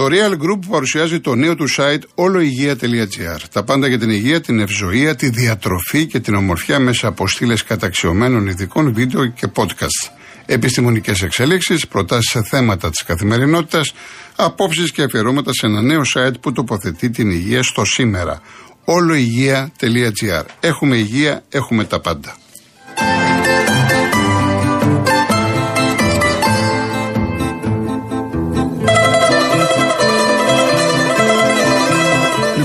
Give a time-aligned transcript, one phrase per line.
[0.00, 3.40] Το Real Group παρουσιάζει το νέο του site oloigia.gr.
[3.52, 7.64] Τα πάντα για την υγεία, την ευζοία, τη διατροφή και την ομορφιά μέσα από στήλες
[7.64, 10.10] καταξιωμένων ειδικών βίντεο και podcast.
[10.46, 13.92] Επιστημονικές εξέλιξει, προτάσεις σε θέματα της καθημερινότητας,
[14.36, 18.40] απόψεις και αφιερώματα σε ένα νέο site που τοποθετεί την υγεία στο σήμερα.
[18.84, 20.44] oloigia.gr.
[20.60, 22.36] Έχουμε υγεία, έχουμε τα πάντα.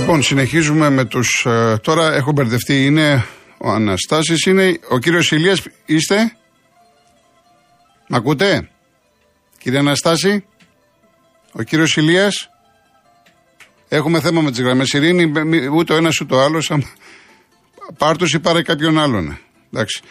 [0.05, 1.45] Λοιπόν, συνεχίζουμε με τους.
[1.45, 2.85] Ε, τώρα έχω μπερδευτεί.
[2.85, 3.25] Είναι
[3.57, 5.61] ο Αναστάσης, είναι ο κύριος Ηλίας.
[5.85, 6.35] Είστε;
[8.07, 8.69] Μ' ακούτε,
[9.57, 10.45] κύριε Αναστάση.
[11.51, 12.49] Ο κύριος Ηλίας;
[13.87, 14.93] Έχουμε θέμα με τις γραμμές.
[14.93, 15.31] Ειρήνη,
[15.73, 16.83] ούτε ο ένα ούτε ο άλλο.
[17.97, 19.37] Πάρ του ή πάρε κάποιον άλλον.
[19.73, 20.01] Εντάξει.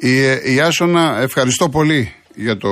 [0.00, 0.20] Η,
[0.54, 2.70] η Άσονα, ευχαριστώ πολύ για το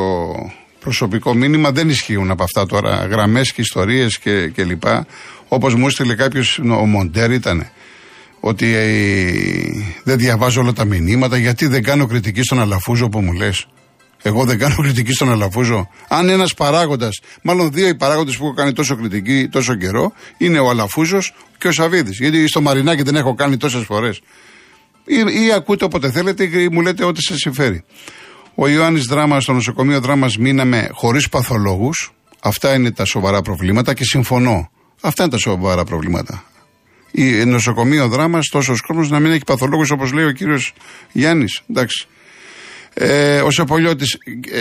[0.80, 1.70] προσωπικό μήνυμα.
[1.72, 5.06] Δεν ισχύουν από αυτά τώρα γραμμές και ιστορίες και, και λοιπά.
[5.52, 7.66] Όπως μου έστειλε κάποιος, ο Μοντέρ ήταν,
[8.40, 8.92] ότι ε,
[10.04, 13.66] δεν διαβάζω όλα τα μηνύματα, γιατί δεν κάνω κριτική στον Αλαφούζο που μου λες.
[14.22, 15.88] Εγώ δεν κάνω κριτική στον Αλαφούζο.
[16.08, 20.58] Αν ένας παράγοντας, μάλλον δύο οι παράγοντες που έχω κάνει τόσο κριτική τόσο καιρό, είναι
[20.58, 22.18] ο Αλαφούζος και ο Σαββίδης.
[22.18, 24.20] Γιατί στο Μαρινάκι δεν έχω κάνει τόσες φορές.
[25.04, 27.84] Ή, ή ακούτε όποτε θέλετε ή μου λέτε ό,τι σας συμφέρει.
[28.54, 32.12] Ο Ιωάννης Δράμας, στο νοσοκομείο Δράμας, μείναμε χωρίς παθολόγους.
[32.42, 34.70] Αυτά είναι τα σοβαρά προβλήματα και συμφωνώ.
[35.00, 36.44] Αυτά είναι τα σοβαρά προβλήματα.
[37.10, 40.72] Η νοσοκομείο δράμας, τόσος κόσμο να μην έχει παθολόγους όπως λέει ο κύριος
[41.12, 41.62] Γιάννης.
[41.70, 42.08] Εντάξει.
[42.94, 44.18] Ε, ο Σεπολιώτης,
[44.50, 44.60] ε,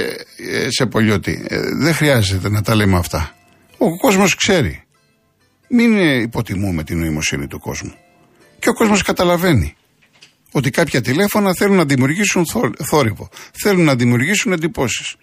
[0.64, 3.36] ε, Σεπολιώτη, ε, δεν χρειάζεται να τα λέμε αυτά.
[3.78, 4.84] Ο κόσμος ξέρει.
[5.70, 7.94] Μην υποτιμούμε την νοημοσύνη του κόσμου.
[8.60, 9.76] Και ο κόσμος καταλαβαίνει
[10.52, 12.46] ότι κάποια τηλέφωνα θέλουν να δημιουργήσουν
[12.90, 13.30] θόρυβο.
[13.52, 15.16] Θέλουν να δημιουργήσουν εντυπώσεις.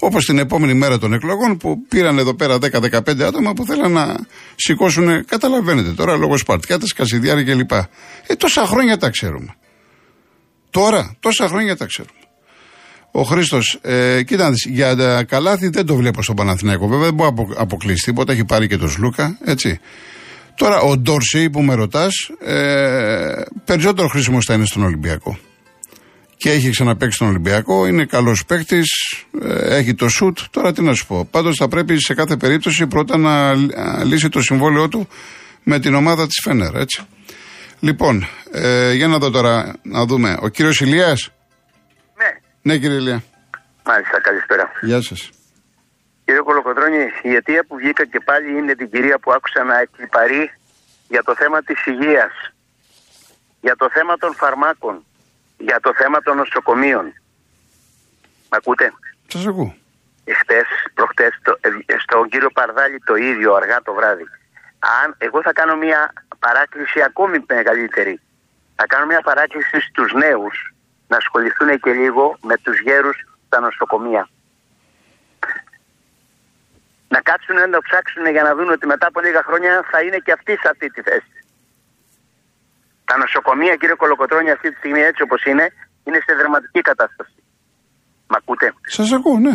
[0.00, 4.16] Όπως την επόμενη μέρα των εκλογών που πήραν εδώ πέρα 10-15 άτομα που θέλαν να
[4.54, 7.72] σηκώσουν, καταλαβαίνετε τώρα, λόγω Σπαρτιάτε, Κασιδιάρη κλπ.
[7.72, 7.86] Ε,
[8.36, 9.54] τόσα χρόνια τα ξέρουμε.
[10.70, 12.12] Τώρα, τόσα χρόνια τα ξέρουμε.
[13.10, 16.88] Ο Χρήστος, ε, κοίτα, για τα καλάθι δεν το βλέπω στον Παναθηναϊκό.
[16.88, 19.80] Βέβαια δεν μπορεί να αποκλείσει τίποτα, έχει πάρει και τον Σλούκα, έτσι.
[20.54, 25.38] Τώρα ο Ντόρσεϊ που με ρωτάς, ε, περισσότερο χρήσιμος θα είναι στον Ολυμπιακό
[26.38, 27.86] και έχει ξαναπέξει στον Ολυμπιακό.
[27.86, 28.88] Είναι καλός παίκτης,
[29.42, 30.38] ε, έχει το σουτ.
[30.50, 31.28] Τώρα τι να σου πω.
[31.30, 33.54] Πάντως θα πρέπει σε κάθε περίπτωση πρώτα να
[34.04, 35.08] λύσει το συμβόλαιό του
[35.62, 37.06] με την ομάδα της Φένερ, έτσι.
[37.80, 40.36] Λοιπόν, ε, για να δω τώρα, να δούμε.
[40.40, 41.30] Ο κύριος Ηλίας;
[42.16, 42.30] Ναι.
[42.62, 43.22] Ναι, κύριε Ηλία.
[43.84, 44.70] Μάλιστα, καλησπέρα.
[44.80, 45.30] Γεια σας.
[46.24, 50.52] Κύριε Κολοκοτρόνη, η αιτία που βγήκα και πάλι είναι την κυρία που άκουσα να εκλυπαρεί
[51.08, 52.34] για το θέμα της υγείας,
[53.60, 55.04] για το θέμα των φαρμάκων,
[55.58, 57.04] για το θέμα των νοσοκομείων.
[58.50, 58.92] Μ' ακούτε;
[59.26, 59.76] Σας ακούω.
[60.24, 61.30] Εχθές, προχτές,
[61.60, 64.26] ε, στον κύριο Παρδάλη το ίδιο αργά το βράδυ.
[65.02, 68.20] Αν, εγώ θα κάνω μια παράκληση ακόμη μεγαλύτερη.
[68.76, 70.72] Θα κάνω μια παράκληση στους νέους
[71.08, 74.28] να ασχοληθούν και λίγο με τους γέρους στα νοσοκομεία.
[77.08, 80.18] Να κάτσουν να το ψάξουν για να δουν ότι μετά από λίγα χρόνια θα είναι
[80.18, 81.37] και αυτοί σε αυτή τη θέση.
[83.08, 85.64] Τα νοσοκομεία, κύριε Κολοκοτρόνη, αυτή τη στιγμή έτσι όπως είναι,
[86.06, 87.38] είναι σε δραματική κατάσταση.
[88.30, 89.54] Μ' ακούτε; Σας ακούω, ναι.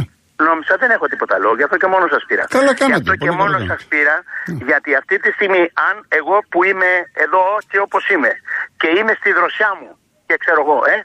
[0.50, 2.44] Νόμιζα δεν έχω τίποτα λόγο, γι' αυτό και μόνο σας πήρα.
[2.58, 2.86] Καλά κάνετε.
[2.86, 4.66] Γι' αυτό και μόνο σας πήρα, ναι.
[4.70, 6.92] γιατί αυτή τη στιγμή, αν εγώ που είμαι
[7.26, 8.32] εδώ και όπως είμαι
[8.80, 9.90] και είμαι στη δροσιά μου
[10.28, 10.98] και ξέρω εγώ, ε,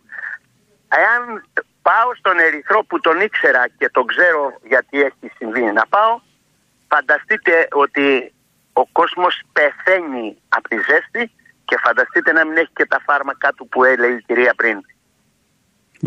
[1.02, 1.20] εάν
[1.88, 4.42] πάω στον Ερυθρό που τον ήξερα και τον ξέρω
[4.72, 6.12] γιατί έχει συμβεί να πάω,
[6.92, 7.54] φανταστείτε
[7.84, 8.32] ότι
[8.72, 11.22] ο κόσμος πεθαίνει από τη ζέστη
[11.68, 14.78] και φανταστείτε να μην έχει και τα φάρμακα του που έλεγε η κυρία πριν.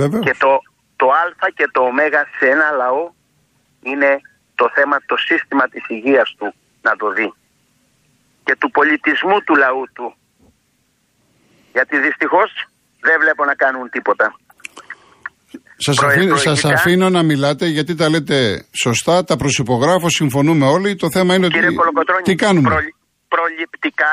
[0.02, 0.24] Βεβαίως.
[0.26, 0.52] Και το,
[1.02, 1.06] το
[1.46, 1.92] α και το ω
[2.38, 3.04] σε ένα λαό
[3.90, 4.12] είναι
[4.60, 6.48] το θέμα, το σύστημα της υγείας του
[6.82, 7.30] να το δει.
[8.46, 10.08] Και του πολιτισμού του λαού του.
[11.76, 12.50] Γιατί δυστυχώς
[13.08, 14.28] δεν βλέπω να κάνουν τίποτα.
[15.86, 20.96] Σας, αφήνω, σας αφήνω να μιλάτε γιατί τα λέτε σωστά, τα προσυπογράφω, συμφωνούμε όλοι.
[20.96, 22.70] Το θέμα είναι Κύριε ότι τι κάνουμε;
[23.28, 24.12] προληπτικά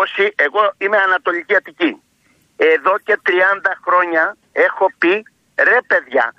[0.00, 2.02] όσοι, εγώ είμαι Ανατολική Αττική.
[2.56, 3.30] Εδώ και 30
[3.84, 5.22] χρόνια έχω πει,
[5.56, 6.34] ρε παιδιά,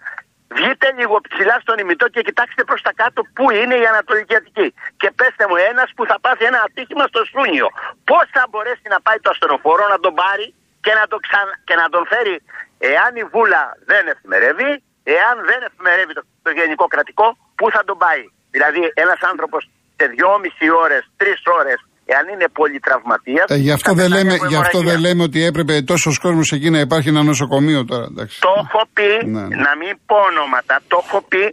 [0.57, 4.73] Βγείτε λίγο ψηλά στον ημιτό και κοιτάξτε προς τα κάτω πού είναι η Ανατολική Αττική.
[4.97, 7.67] Και πέστε μου, ένας που θα πάθει ένα ατύχημα στο Σούνιο,
[8.09, 11.75] πώς θα μπορέσει να πάει το ασθενοφόρο να τον πάρει και να, το ξα- και
[11.75, 12.35] να τον φέρει,
[12.77, 14.71] εάν η βούλα δεν εφημερεύει,
[15.03, 20.05] εάν δεν εφημερεύει το, το γενικό κρατικό, πού θα τον πάει; Δηλαδή, ένας άνθρωπος σε
[20.07, 21.79] δυόμιση ώρες, τρεις ώρες,
[22.13, 23.43] εάν είναι πολύ τραυματία.
[23.47, 26.79] Ε, γι, αυτό δεν λέμε, γι' αυτό δεν λέμε ότι έπρεπε τόσος κόσμος εκεί να
[26.85, 28.05] υπάρχει ένα νοσοκομείο τώρα.
[28.11, 28.35] Εντάξει.
[28.47, 29.55] Το έχω πει, Ναι, ναι.
[29.65, 31.43] να μην πω ονόματα, το έχω πει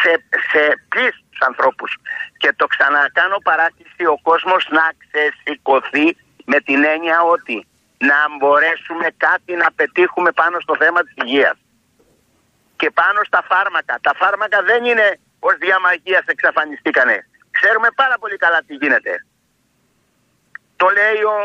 [0.00, 0.12] σε,
[0.50, 1.90] σε πλήστους ανθρώπους.
[2.42, 6.06] Και το ξανακάνω παράκληση ο κόσμος να ξεσηκωθεί
[6.52, 7.56] με την έννοια ότι
[8.10, 11.56] να μπορέσουμε κάτι να πετύχουμε πάνω στο θέμα της υγείας.
[12.80, 13.94] Και πάνω στα φάρμακα.
[14.06, 15.06] Τα φάρμακα δεν είναι
[15.48, 17.16] ως διαμαγείας εξαφανιστήκανε.
[17.56, 19.12] Ξέρουμε πάρα πολύ καλά τι γίνεται.
[20.80, 21.36] Το λέει ο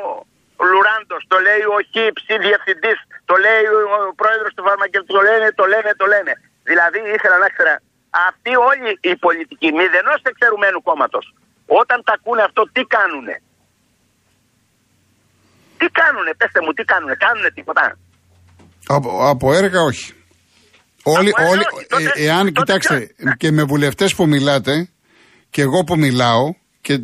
[0.71, 2.99] Λουράντος, το λέει ο Χίψη διευθυντής,
[3.29, 5.13] το λέει ο πρόεδρος του φαρμακευτικού.
[5.19, 6.33] Το λένε, το λένε, το λένε.
[6.69, 7.73] Δηλαδή ήθελα να ξέρω.
[8.27, 11.25] Αυτοί όλοι οι πολιτικοί μηδενός εξαιρουμένου κόμματος,
[11.81, 13.35] όταν τα ακούνε αυτό, τι κάνουνε;
[15.79, 17.83] Τι κάνουνε, πέστε μου, τι κάνουνε, κάνουνε τίποτα;
[18.97, 20.13] Από, από έργα όχι.
[21.03, 24.89] Όλοι, έργα όλοι, όχι, τότε- ε, εάν τότε κοιτάξτε, ποιο- και με βουλευτές που μιλάτε
[25.49, 26.99] και εγώ που μιλάω και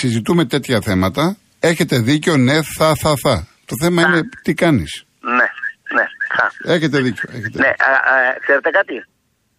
[0.00, 3.34] συζητούμε τέτοια θέματα, έχετε δίκιο, ναι, θα, θα, θα.
[3.70, 4.08] Το θέμα Θα.
[4.08, 4.92] είναι τι κάνεις.
[5.38, 5.48] Ναι,
[5.96, 6.04] ναι,
[6.36, 6.46] θα.
[6.74, 7.26] Έχετε δίκιο.
[7.36, 7.86] Έχετε Ναι, δίκιο.
[7.90, 8.14] α, α,
[8.44, 8.96] ξέρετε κάτι;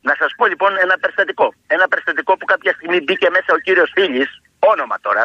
[0.09, 1.47] Να σας πω λοιπόν ένα περιστατικό.
[1.75, 4.29] Ένα περιστατικό που κάποια στιγμή μπήκε μέσα ο κύριος Φίλης,
[4.73, 5.23] όνομα τώρα,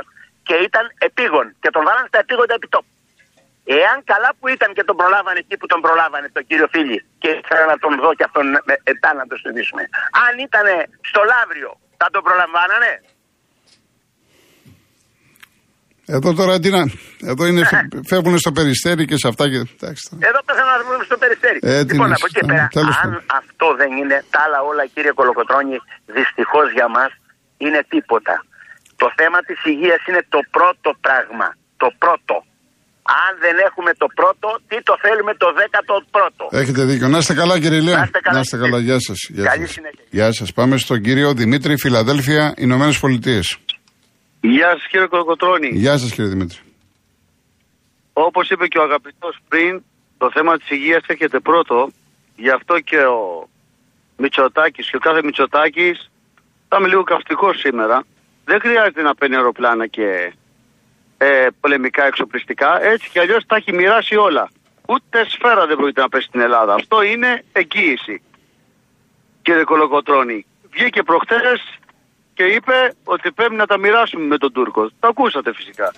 [0.49, 1.47] και ήταν επίγον.
[1.63, 2.91] Και τον βάλανε στα επίγοντα επιτόπου.
[3.81, 7.29] Εάν καλά που ήταν και τον προλάβανε εκεί που τον προλάβανε, τον κύριο Φίλη, και
[7.41, 9.83] ήθελα να τον δω και αυτόν με- μετά να το συζητήσουμε.
[10.25, 10.67] Αν ήταν
[11.11, 11.71] στο Λαύριο,
[12.01, 12.91] θα τον προλαμβάνανε;
[16.17, 16.83] Εδώ τώρα τι να.
[17.33, 17.63] Εδώ είναι,
[18.11, 19.61] φεύγουν στο περιστέρι και σε αυτά και.
[19.77, 20.21] Εντάξει, τώρα.
[20.31, 21.59] Εδώ πέθανα να βρούμε στο περιστέρι.
[21.63, 22.53] Ε, τι λοιπόν, να από εκεί συζητάμε.
[22.53, 23.23] πέρα, Τέλος αν πάντων.
[23.41, 25.77] αυτό δεν είναι, τα άλλα όλα, κύριε Κολοκοτρώνη,
[26.17, 27.11] δυστυχώς για μας
[27.65, 28.35] είναι τίποτα.
[29.03, 31.49] Το θέμα της υγείας είναι το πρώτο πράγμα.
[31.83, 32.35] Το πρώτο.
[33.25, 37.09] Αν δεν έχουμε το πρώτο, τι το θέλουμε το δέκατο πρώτο; Έχετε δίκιο.
[37.15, 37.97] Να είστε καλά, κύριε Ηλία.
[38.37, 38.87] Να είστε καλά, κύριε.
[38.89, 39.19] Γεια σας.
[39.51, 40.05] Καλή συνέχεια.
[40.11, 40.49] Γεια σας.
[40.53, 43.47] Πάμε στον κύριο Δημήτρη, Φιλαδέλφια, Ηνωμένες Πολιτείες.
[44.41, 45.69] Γεια σας κύριε Κολοκοτρώνη.
[45.69, 46.59] Γεια σας, κύριε Δημήτρη.
[48.13, 49.83] Όπως είπε και ο αγαπητός πριν,
[50.19, 51.91] το θέμα της υγείας έρχεται πρώτο.
[52.37, 53.49] Γι' αυτό και ο
[54.17, 56.11] Μητσοτάκης και ο κάθε Μητσοτάκης
[56.69, 58.05] θα είμαι λίγο καυστικός σήμερα.
[58.45, 60.33] Δεν χρειάζεται να παίρνει αεροπλάνα και
[61.19, 62.83] ε, πολεμικά εξοπλιστικά.
[62.83, 64.51] Έτσι κι αλλιώς τα έχει μοιράσει όλα.
[64.87, 66.75] Ούτε σφαίρα δεν πρόκειται να πέσει στην Ελλάδα.
[66.75, 68.23] Αυτό είναι εγγύηση.
[69.43, 71.79] Κύριε Κολοκοτρώνη, βγήκε προχτές
[72.39, 72.77] και είπε
[73.15, 74.83] ότι πρέπει να τα μοιράσουμε με τον Τούρκο.
[75.01, 75.89] Το ακούσατε φυσικά.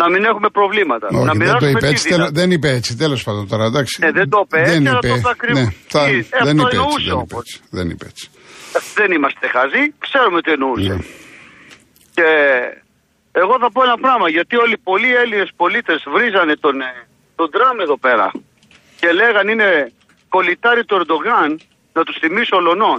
[0.00, 1.06] Να μην έχουμε προβλήματα.
[1.10, 2.08] Όχι, να δεν το μοιράσουμε είπε τι έτσι.
[2.08, 2.22] δύναμη.
[2.22, 3.94] τέλο- δεν είπε έτσι, τέλος πάντων τώρα, εντάξει.
[4.06, 5.60] Ε, δεν το είπε έτσι, δεν αλλά είπε, το είπε ακριβώς.
[5.60, 7.42] ναι, θα- Τι, ε, δεν αυτό είπε έτσι, εννοούσε δεν είπε όμως.
[7.44, 7.56] έτσι.
[7.78, 8.24] Δεν είπε έτσι.
[8.98, 10.92] Δεν είμαστε χαζοί, ξέρουμε τι εννοούσε.
[10.94, 10.98] Ναι.
[12.16, 12.28] Και
[13.42, 16.92] εγώ θα πω ένα πράγμα, γιατί όλοι οι πολλοί Έλληνες πολίτες βρίζανε τον, ε,
[17.38, 18.26] τον Τραμ εδώ πέρα
[19.00, 19.68] και λέγαν είναι
[20.34, 21.50] κολλητάρι του Ερντογάν,
[21.96, 22.98] να τους θυμίσω ολονών.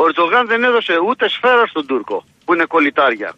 [0.00, 3.30] Ο Ερντογάν δεν έδωσε ούτε σφαίρα στον Τούρκο, που είναι κολλητάρια.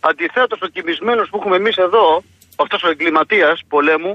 [0.00, 2.06] Αντιθέτως, ο κοιμισμένος που έχουμε εμείς εδώ,
[2.56, 4.12] αυτός ο εγκληματίας πολέμου,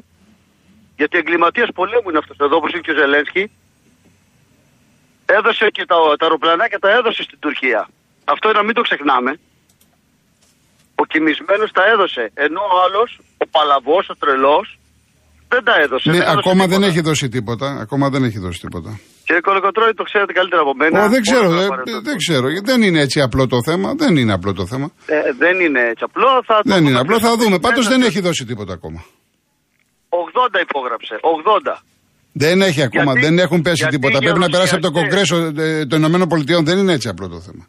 [1.00, 3.44] γιατί εγκληματίας πολέμου είναι αυτός εδώ, όπως είναι και ο Ζελένσκι,
[5.25, 7.81] έδωσε και τα, τα αεροπλανάκια τα έδωσε στην Τουρκία.
[8.33, 9.31] Αυτό να μην το ξεχνάμε.
[10.95, 12.31] Ο κοιμισμένος τα έδωσε.
[12.33, 14.80] Ενώ ο άλλος, ο παλαβός, ο τρελός,
[15.47, 16.09] δεν τα έδωσε.
[16.09, 16.88] Ναι, δεν έδωσε ακόμα δεν τίποτα.
[16.92, 17.68] έχει δώσει τίποτα.
[17.85, 19.00] Ακόμα δεν έχει δώσει τίποτα.
[19.25, 21.03] Κύριε Κολοκοτρώνη, το ξέρετε καλύτερα από μένα.
[21.06, 22.01] Ω, δεν ξέρω, Μπορώ να ε, παρεμβαίνω.
[22.01, 22.45] δεν ξέρω.
[22.63, 23.94] Δεν είναι έτσι απλό το θέμα.
[24.01, 24.92] Δεν είναι απλό το θέμα.
[25.06, 26.30] Ε, δεν είναι έτσι απλό.
[26.45, 27.59] Θα το Δεν είναι θα απλό, θα δούμε.
[27.59, 28.99] Πάντως δεν Ένα- έχει δώσει τίποτα ακόμα.
[30.09, 31.15] 80 υπόγραψε.
[31.21, 31.83] 80.
[32.31, 34.18] Δεν έχει ακόμα, Γιατί- δεν έχουν πέσει γιατί τίποτα.
[34.18, 36.65] οι Πρέπει να περάσει από το γερουσιαστές- Κογκρέσο ε, των Ηνωμένων Πολιτειών.
[36.65, 37.68] Δεν είναι έτσι απλό το θέμα.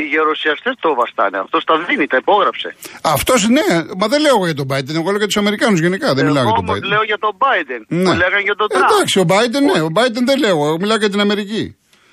[0.00, 1.38] Οι γερουσιαστές το βαστάνε.
[1.44, 2.68] Αυτός τα δίνει, τα υπόγραψε.
[3.16, 3.68] Αυτός ναι,
[4.00, 4.94] μα δεν λέω εγώ για τον Biden.
[5.00, 6.08] Εγώ λέω για τους Αμερικάνους γενικά.
[6.16, 6.90] Δεν μιλάω για Εγώ τον όμως Biden.
[6.92, 7.82] λέω για τον Biden.
[7.88, 8.04] Ναι.
[8.04, 8.88] Που λέγανε για τον Τραμπ.
[8.90, 10.56] Εντάξει, ο Biden ναι, ο Biden δεν λέω.
[10.68, 11.62] Εγώ μιλάω για την Αμερική.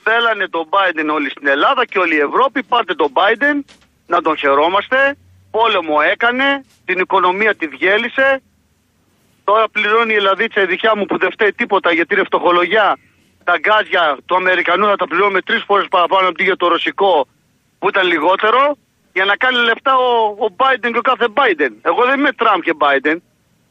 [0.07, 2.59] Θέλανε τον Biden όλοι στην Ελλάδα και όλη η Ευρώπη.
[2.71, 3.55] Πάρτε τον Biden
[4.13, 4.97] να τον χαιρόμαστε.
[5.55, 6.47] Πόλεμο έκανε.
[6.87, 8.27] Την οικονομία τη διέλυσε.
[9.49, 12.87] Τώρα πληρώνει η Ελλαδίτσα η δικιά μου που δεν φταίει τίποτα γιατί είναι φτωχολογιά.
[13.49, 17.13] Τα γκάζια του Αμερικανού θα τα πληρώνουμε τρεις φορές παραπάνω από για το ρωσικό
[17.79, 18.61] που ήταν λιγότερο.
[19.17, 20.09] Για να κάνει λεφτά ο,
[20.45, 21.73] ο Biden και ο κάθε Biden.
[21.89, 23.17] Εγώ δεν είμαι Τραμπ και Biden.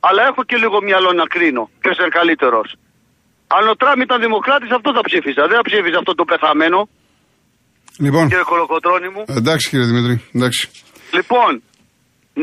[0.09, 1.63] Αλλά έχω και λίγο μυαλό να κρίνω.
[1.83, 2.69] Ποιο είναι καλύτερος.
[3.57, 5.43] Αν ο Τραμπ ήταν δημοκράτης, αυτό θα ψήφιζα.
[5.51, 6.79] Δεν θα ψήφιζα αυτό το πεθαμένο,
[8.05, 9.23] Λοιπόν, κύριε Κολοκοτρόνη μου.
[9.41, 10.63] εντάξει κύριε Δημήτρη, εντάξει.
[11.17, 11.51] Λοιπόν,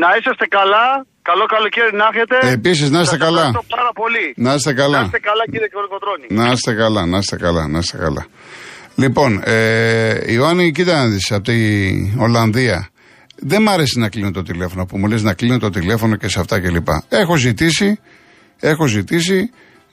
[0.02, 0.86] να είσαστε καλά.
[1.30, 2.36] Καλό καλοκαίρι να έχετε.
[2.58, 3.44] Επίσης, να είστε Σας καλά.
[3.46, 4.26] ευχαριστώ πάρα πολύ.
[4.46, 4.98] Να είστε καλά.
[4.98, 6.26] Να είστε καλά κύριε Κολοκοτρώνη.
[6.40, 8.22] Να είστε καλά, να είστε καλά, να είστε καλά.
[8.98, 12.88] Λοιπόν, ε, Ιωάννη, κοίτα να δεις, από την Ολλανδία.
[13.36, 16.28] Δεν μ' αρέσει να κλείνω το τηλέφωνο, που μου λες να κλείνω το τηλέφωνο και
[16.28, 16.88] σε αυτά κλπ.
[17.08, 17.98] Έχω ζητήσει,
[18.60, 19.50] έχω ζητήσει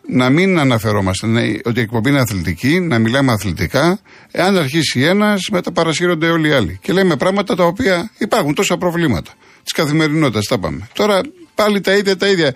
[0.07, 3.99] να μην αναφερόμαστε ναι, ότι η εκπομπή είναι αθλητική, να μιλάμε αθλητικά.
[4.31, 6.79] Εάν αρχίσει ένας, μετά παρασύρονται όλοι οι άλλοι.
[6.81, 9.31] Και λέμε πράγματα τα οποία υπάρχουν τόσα προβλήματα.
[9.63, 10.87] Της καθημερινότητας, τα πάμε.
[10.93, 11.21] Τώρα
[11.55, 12.47] πάλι τα ίδια τα ίδια.
[12.47, 12.53] Ε,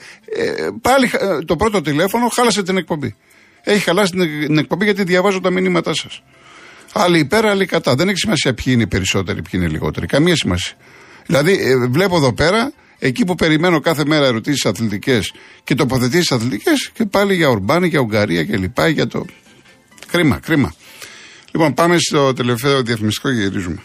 [0.82, 3.16] πάλι ε, το πρώτο τηλέφωνο χάλασε την εκπομπή.
[3.64, 6.22] Έχει χαλάσει την, την εκπομπή γιατί διαβάζω τα μηνύματά σας.
[7.00, 7.96] Άλλοι υπέρ, άλλοι κατά.
[7.96, 10.06] Δεν έχει σημασία ποιοι είναι οι περισσότεροι, ποιοι είναι οι λιγότεροι.
[10.06, 10.76] Καμία σημασία.
[11.26, 16.90] Δηλαδή, ε, βλέπω εδώ πέρα, εκεί που περιμένω κάθε μέρα ερωτήσεις αθλητικές και τοποθετήσεις αθλητικές,
[16.94, 19.26] και πάλι για Ορμπάνη, για Ουγγαρία και λοιπά, για το.
[20.12, 20.74] Κρίμα, κρίμα.
[21.52, 23.82] Λοιπόν, πάμε στο τελευταίο διαφημιστικό και γυρίζουμε.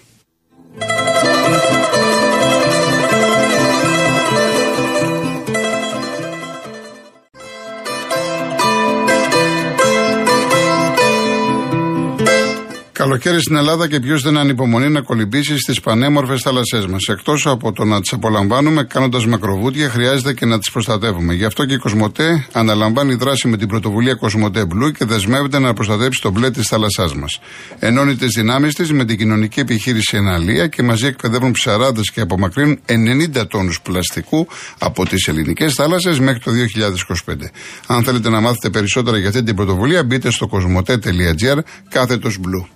[13.02, 17.08] Καλοκαίρι στην Ελλάδα και ποιος δεν ανυπομονεί να κολυμπήσει στις πανέμορφες θάλασσές μας.
[17.08, 21.34] Εκτός από το να τις απολαμβάνουμε κάνοντας μακροβούτια, χρειάζεται και να τις προστατεύουμε.
[21.34, 25.72] Γι' αυτό και η Κοσμοτέ αναλαμβάνει δράση με την πρωτοβουλία Κοσμοτέ Blue και δεσμεύεται να
[25.72, 27.40] προστατεύσει το μπλε της θάλασσάς μας.
[27.78, 32.80] Ενώνει τις δυνάμεις της με την κοινωνική επιχείρηση Εναλία και μαζί εκπαιδεύουν ψαράδες και απομακρύνουν
[32.86, 34.46] 90 τόνους πλαστικού
[34.78, 37.50] από τις ελληνικές θάλασσες μέχρι το 2025.
[37.86, 42.66] Αν θέλετε να μάθετε περισσότερα για αυτή την πρωτοβουλία, μπείτε στο κοσμοτέ.gr κάθετος blue.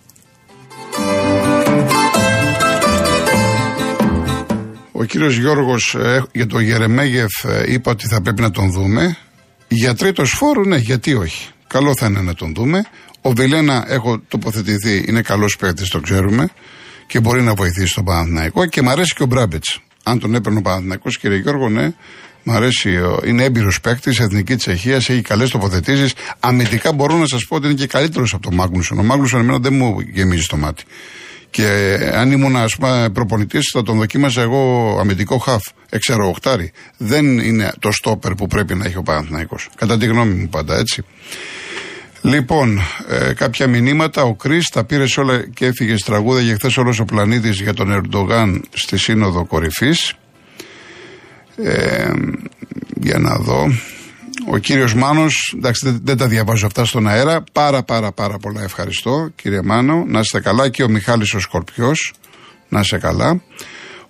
[4.98, 9.16] Ο κύριος Γιώργος ε, για το Γερεμέγεφ ε, είπε ότι θα πρέπει να τον δούμε.
[9.68, 11.48] Για τρίτος φόρου, ναι, γιατί όχι.
[11.66, 12.84] Καλό θα είναι να τον δούμε.
[13.20, 16.48] Ο Βιλένα, έχω τοποθετηθεί, είναι καλός παίκτης, το ξέρουμε
[17.06, 19.80] και μπορεί να βοηθήσει τον Παναθηναϊκό και μ' αρέσει και ο Μπράμπετς.
[20.02, 21.92] Αν τον έπαιρνε ο Παναθηναϊκός, κύριε Γιώργο, ναι,
[22.42, 22.96] μ' αρέσει.
[22.96, 26.12] ο- Είναι έμπειρος παίκτης, εθνική Τσεχίας, έχει καλές τοποθετήσεις.
[26.40, 28.98] Αμυντικά μπορώ να σας πω ότι είναι και καλύτερος από τον Μάγνουσον.
[28.98, 30.84] Ο Μάγνουσον εμένα δεν μου γεμίζει το μάτι.
[31.56, 36.72] Και αν ήμουν ας πούμε προπονητής, θα τον δοκίμαζα εγώ αμυντικό χαφ, εξαιρό οχτάρι.
[36.96, 39.68] Δεν είναι το στόπερ που πρέπει να έχει ο Παναθηναϊκός.
[39.76, 41.04] Κατά τη γνώμη μου πάντα έτσι.
[42.22, 44.22] Λοιπόν, ε, κάποια μηνύματα.
[44.22, 47.75] Ο Κρι τα πήρε σε όλα και έφυγε τραγούδα για χθες όλος ο πλανήτης για
[47.75, 50.14] τον Ερντογάν στη Σύνοδο Κορυφής.
[51.56, 52.12] Ε,
[52.94, 53.66] για να δω.
[54.45, 58.62] Ο κύριος Μάνος, εντάξει δεν, δεν τα διαβάζω αυτά στον αέρα, πάρα πάρα πάρα πολλά
[58.62, 62.12] ευχαριστώ κύριε Μάνο, να είστε καλά και ο Μιχάλης ο Σκορπιός,
[62.69, 63.40] να είστε καλά.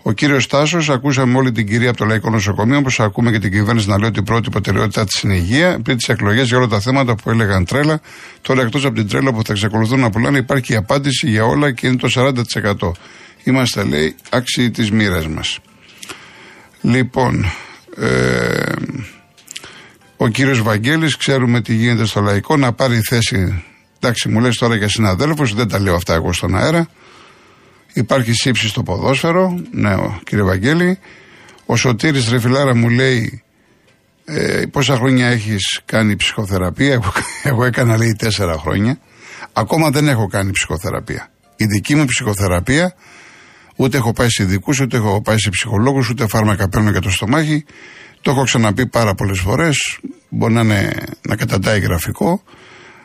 [0.02, 3.50] Ο κύριος Τάσο, ακούσαμε όλη την κυρία από το Λαϊκό Νοσοκομείο, όπως ακούμε και την
[3.50, 5.80] κυβέρνηση να λέει ότι η πρώτη προτεραιότητά της είναι η υγεία.
[5.82, 8.00] Πριν τις εκλογές για όλα τα θέματα που έλεγαν τρέλα,
[8.42, 11.72] τώρα εκτός από την τρέλα που θα εξακολουθούν να πουλάνε, υπάρχει η απάντηση για όλα
[11.72, 12.92] και είναι το 40%.
[13.44, 15.58] Είμαστε, λέει, άξιοι της μοίρας μας.
[16.80, 17.44] Λοιπόν,
[17.96, 18.72] ε,
[20.16, 23.64] ο κύριος Βαγγέλης, ξέρουμε τι γίνεται στο λαϊκό, να πάρει θέση,
[24.00, 26.88] εντάξει μου λες τώρα για συναδέλφους, δεν τα λέω αυτά εγώ στον αέρα.
[27.92, 30.98] Υπάρχει σύψη στο ποδόσφαιρο, ναι ο κύριε Βαγγέλη.
[31.66, 33.42] Ο Σωτήρης Ρεφιλάρα μου λέει
[34.24, 38.98] ε, πόσα χρόνια έχεις κάνει ψυχοθεραπεία, εγώ, εγώ έκανα λέει τέσσερα χρόνια.
[39.52, 41.30] Ακόμα δεν έχω κάνει ψυχοθεραπεία.
[41.56, 42.94] Η δική μου ψυχοθεραπεία
[43.76, 47.10] Ούτε έχω πάει σε ειδικούς, ούτε έχω πάει σε ψυχολόγους, ούτε φάρμακα παίρνω για το
[47.10, 47.64] στομάχι.
[48.26, 49.98] Το έχω ξαναπεί πάρα πολλές φορές.
[50.28, 52.42] Μπορεί να, είναι, να καταντάει γραφικό.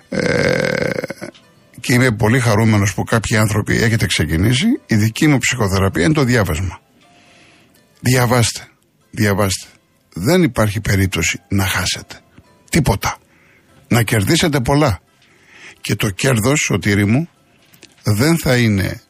[0.10, 0.90] Ε,
[1.80, 4.66] και είμαι πολύ χαρούμενος που κάποιοι άνθρωποι έχετε ξεκινήσει.
[4.86, 6.80] Η δική μου ψυχοθεραπεία είναι το διάβασμα.
[8.00, 8.68] Διαβάστε.
[9.12, 9.68] Διαβάστε.
[10.14, 12.20] Δεν υπάρχει περίπτωση να χάσετε.
[12.70, 13.18] Τίποτα.
[13.88, 15.00] Να κερδίσετε πολλά.
[15.82, 17.30] Και το κέρδος, σωτήρι μου,
[18.04, 19.02] δεν θα είναι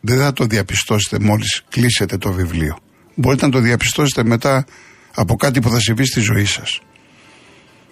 [0.00, 2.78] δεν θα το διαπιστώσετε μόλις κλείσετε το βιβλίο.
[3.14, 4.64] Μπορείτε να το διαπιστώσετε μετά
[5.14, 6.80] από κάτι που θα συμβεί στη ζωή σας.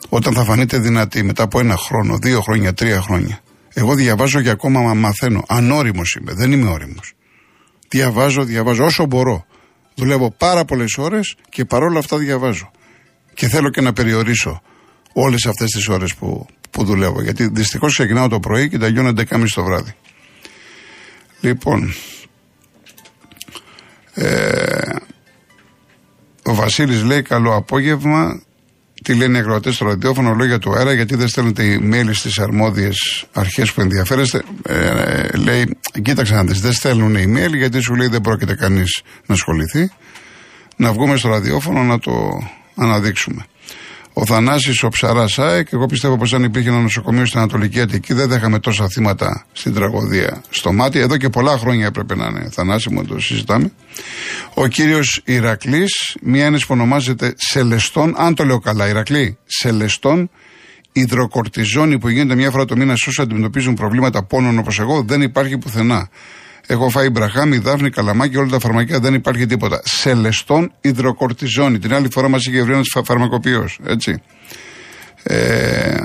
[0.09, 3.41] Όταν θα φανείτε δυνατοί μετά από ένα χρόνο, δύο χρόνια, τρία χρόνια.
[3.75, 5.45] Εγώ διαβάζω και ακόμα μαθαίνω.
[5.49, 7.13] Ανώριμος είμαι, δεν είμαι όριμος.
[7.89, 9.47] Διαβάζω, διαβάζω όσο μπορώ.
[9.95, 12.71] Δουλεύω πάρα πολλές ώρες και παρόλα αυτά διαβάζω.
[13.35, 14.63] Και θέλω και να περιορίσω
[15.13, 17.23] όλες αυτές τις ώρες που, που δουλεύω.
[17.23, 19.95] Γιατί δυστυχώς ξεκινάω το πρωί και τελειώνω 11.30 το βράδυ.
[21.41, 21.95] Λοιπόν,
[24.15, 24.92] ε,
[26.45, 28.43] ο Βασίλης λέει καλό απόγευμα.
[29.05, 33.27] Τι λένε οι ακροατές στο ραδιόφωνο, λόγια του αέρα, γιατί δεν στέλνετε email στις αρμόδιες
[33.33, 34.43] αρχές που ενδιαφέρεστε.
[34.67, 39.35] Ε, λέει, κοίταξε να δεις, δεν στέλνουν email γιατί σου λέει δεν πρόκειται κανείς να
[39.35, 39.91] ασχοληθεί.
[40.77, 42.13] Να βγούμε στο ραδιόφωνο να το
[42.75, 43.45] αναδείξουμε.
[44.13, 48.13] Ο Θανάσης ο Ψαράς ΑΕΚ, εγώ πιστεύω πως αν υπήρχε ένα νοσοκομείο στην Ανατολική Αττική
[48.13, 50.99] δεν θα είχαμε τόσα θύματα στην τραγωδία στο μάτι.
[50.99, 52.49] Εδώ και πολλά χρόνια έπρεπε να είναι.
[52.53, 53.73] Θανάση μου το συζητάμε.
[54.55, 60.31] Ο κύριος Ηρακλής, μία έννοια που ονομάζεται Σελεστών, αν το λέω καλά, Ηρακλή, Σελεστών,
[60.93, 65.23] υδροκορτιζόνη που γίνεται μια φορά το μήνα σε όσους αντιμετωπίζουν προβλήματα πόνων όπως εγώ, δεν
[65.23, 66.09] υπάρχει πουθενά.
[66.67, 69.81] Έχω φάει μπραχάμι, δάφνη, καλαμάκι, όλα τα φαρμακεία δεν υπάρχει τίποτα.
[69.85, 71.79] Σελεστών υδροκορτιζόνη.
[71.79, 73.79] Την άλλη φορά μας είχε βρει ένας φαρμακοποιός.
[73.85, 74.23] Έτσι.
[75.23, 75.97] Ε,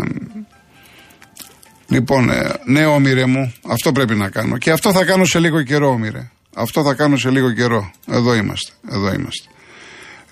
[1.88, 4.58] λοιπόν, ε, ναι, όμοιρε μου, αυτό πρέπει να κάνω.
[4.58, 6.30] Και αυτό θα κάνω σε λίγο καιρό, όμοιρε.
[6.56, 7.92] Αυτό θα κάνω σε λίγο καιρό.
[8.08, 8.72] Εδώ είμαστε.
[8.92, 9.50] Εδώ είμαστε.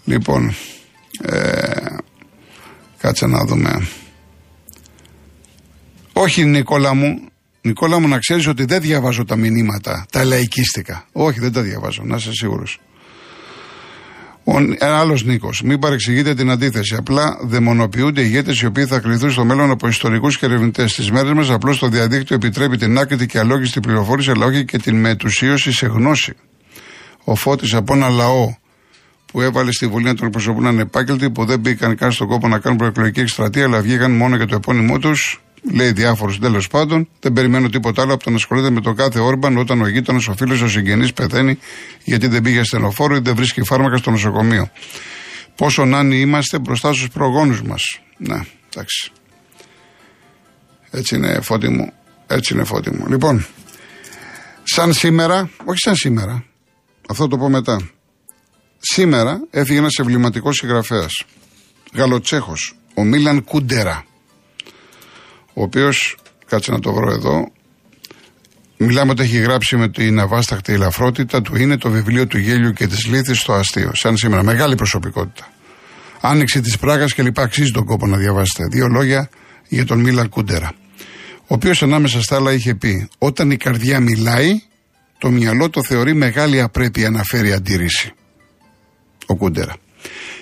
[0.05, 0.55] Λοιπόν,
[1.21, 1.95] ε,
[2.97, 3.87] κάτσε να δούμε.
[6.13, 7.29] Όχι, Νικόλα μου,
[7.65, 11.05] Νικόλα μου να ξέρεις ότι δεν διαβάζω τα μηνύματα, τα λαϊκίστικα.
[11.11, 12.79] Όχι, δεν τα διαβάζω, να είσαι σίγουρος.
[14.77, 15.61] Ένα άλλος Νίκος.
[15.61, 16.95] Μην παρεξηγείτε την αντίθεση.
[16.95, 20.91] Απλά δαιμονοποιούνται ηγέτες οι οποίοι θα κληθούν στο μέλλον από ιστορικούς και ερευνητές.
[20.91, 24.77] Στι μέρες μας, απλώς το διαδίκτυο επιτρέπει την άκρητη και αλόγιστη πληροφόρηση, αλλά όχι και
[24.77, 26.33] την μετουσίωση σε γνώση.
[27.23, 28.55] Ο Φώτης από ένα λαό
[29.25, 32.59] που έβαλε στη Βουλή να τον εκπροσωπούν ανεπάγγελτοι, που δεν μπήκαν καν στον κόπο να
[32.59, 35.39] κάνουν προεκλογική εκστρατεία, αλλά βγήκαν μόνο για το επώνυμό τους,
[35.71, 37.09] λέει διάφορου τέλος πάντων.
[37.19, 40.27] Δεν περιμένω τίποτα άλλο από το να ασχολείται με το κάθε όρμπαν όταν ο γείτονας,
[40.27, 41.59] ο φίλος, ο συγγενής πεθαίνει
[42.03, 44.69] γιατί δεν πήγε στενοφόρο ή δεν βρίσκει φάρμακα στο νοσοκομείο.
[45.55, 47.99] Πόσο νάνοι είμαστε μπροστά στους προγόνους μας.
[48.17, 48.39] Ναι,
[48.73, 49.11] εντάξει.
[50.91, 51.91] Έτσι είναι φώτη μου.
[52.27, 53.07] Έτσι είναι φώτη μου.
[53.07, 53.45] Λοιπόν,
[54.63, 56.45] σαν σήμερα, όχι σαν σήμερα,
[57.09, 57.89] αυτό το πω μετά.
[58.79, 61.23] Σήμερα έφυγε ένας εμβληματικός συγγραφέας.
[61.93, 64.05] Γαλοτσέχος, ο Μίλαν Κούντερα
[65.57, 67.51] ο οποίος, κάτσε να το βρω εδώ,
[68.77, 72.87] μιλάμε ότι έχει γράψει με την αβάσταχτη ελαφρότητα του είναι το βιβλίο του γέλιου και
[72.87, 73.91] της λύθης στο αστείο.
[73.93, 75.47] Σαν σήμερα, μεγάλη προσωπικότητα.
[76.21, 78.67] Άνοιξη της Πράγας και λοιπά, αξίζει τον κόπο να διαβάσετε.
[78.71, 79.29] Δύο λόγια
[79.67, 80.73] για τον Μίλαν Κούντερα.
[81.41, 84.61] Ο οποίος ανάμεσα στα άλλα είχε πει: Όταν η καρδιά μιλάει,
[85.17, 88.13] το μυαλό το θεωρεί μεγάλη απρέπεια να φέρει αντίρρηση.
[89.25, 89.75] Ο Κούντερα.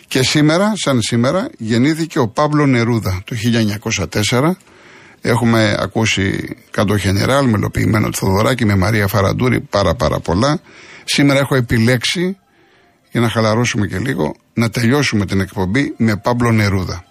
[0.07, 3.35] Και σήμερα, σαν σήμερα, γεννήθηκε ο Παύλο Νερούδα το
[4.29, 4.51] 1904
[5.25, 10.61] Έχουμε ακούσει κάτω Γενεράλ, μελοποιημένο του Θοδωράκη με Μαρία Φαραντούρη, πάρα πάρα πολλά.
[11.03, 12.37] Σήμερα έχω επιλέξει,
[13.11, 17.05] για να χαλαρώσουμε και λίγο, να τελειώσουμε την εκπομπή με Πάμπλο Νερούδα.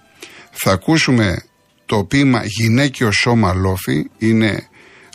[0.51, 1.43] Θα ακούσουμε
[1.87, 4.67] το ποίημα «Γυναίκιο σώμα λόφι», είναι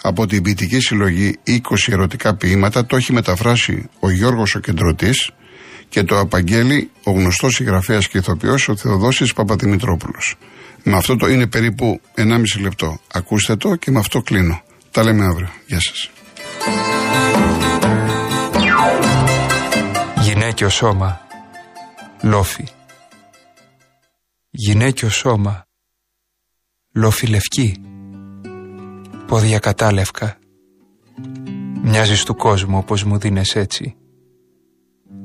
[0.02, 5.32] από την ποιητική συλλογή 20 ερωτικά ποίηματα, το έχει μεταφράσει ο Γιώργος ο Κεντρωτής
[5.90, 10.36] και το απαγγέλει ο γνωστός συγγραφέας και ηθοποιός ο Θεοδόσης Παπαδημητρόπουλος.
[10.84, 13.00] Με αυτό το είναι περίπου 1,5 λεπτό.
[13.14, 14.62] Ακούστε το και με αυτό κλείνω.
[14.92, 15.50] Τα λέμε αύριο.
[15.68, 16.10] Γεια σας.
[20.22, 21.22] Γυναίκιο σώμα.
[22.22, 22.68] Λόφι.
[24.50, 25.66] Γυναίκιο σώμα.
[26.94, 27.82] Λόφι λευκή.
[29.28, 30.38] Πόδια κατάλευκα.
[31.84, 33.96] Μοιάζεις του κόσμου όπως μου δίνες έτσι.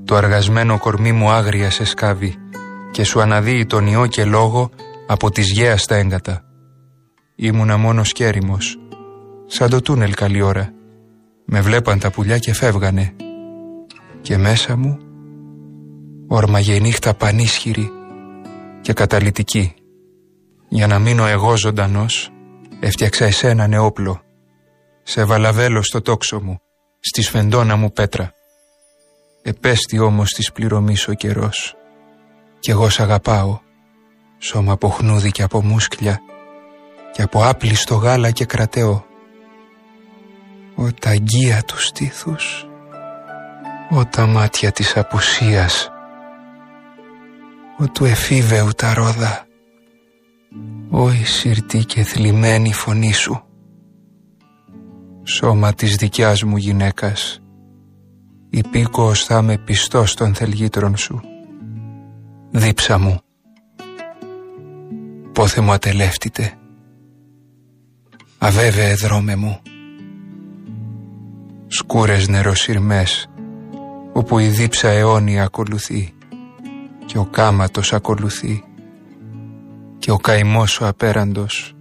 [0.04, 2.34] Το αργασμένο κορμί μου άγρια σε σκάβει
[2.90, 4.70] και σου αναδύει τον ιό και λόγο
[5.06, 6.44] από τις γέας στα έγκατα.
[7.34, 8.78] Ήμουνα μόνος σκέριμος,
[9.46, 10.72] σαν το τούνελ καλή ώρα.
[11.44, 13.14] Με βλέπαν τα πουλιά και φεύγανε.
[14.20, 14.98] Και μέσα μου
[16.28, 17.90] όρμαγε η νύχτα πανίσχυρη
[18.80, 19.74] και καταλυτική.
[20.68, 22.30] Για να μείνω εγώ ζωντανός,
[22.80, 24.20] έφτιαξα εσένα νεόπλο.
[25.02, 26.58] Σε βαλαβέλο στο τόξο μου,
[27.00, 28.32] στη σφεντόνα μου πέτρα.
[29.42, 31.74] Επέστη όμως της πληρωμής ο καιρός.
[32.59, 33.59] Κι εγώ σ' αγαπάω
[34.38, 36.20] σώμα από χνούδι και από μουσκλια
[37.12, 39.05] και από άπλιστο γάλα και κρατέο.
[40.74, 42.66] Ο τα αγγεία τους στήθους,
[43.90, 45.90] ο τα μάτια της απουσίας,
[47.78, 49.46] ο του εφήβεου τα ρόδα,
[50.90, 53.44] ο η συρτή και θλιμμένη φωνή σου.
[55.22, 57.42] Σώμα της δικιάς μου γυναίκας,
[58.54, 61.20] υπήκοος θα με πιστός των θελγήτρων σου.
[62.50, 63.20] Δίψα μου,
[65.32, 66.52] πόθε μου ατελεύτητε.
[68.38, 69.60] Αβέβαιε δρόμε μου.
[71.66, 73.30] Σκούρες νεροσυρμές,
[74.12, 76.14] όπου η δίψα αιώνια ακολουθεί
[77.06, 78.64] και ο κάματος ακολουθεί
[79.98, 81.74] και ο καημός ο απέραντος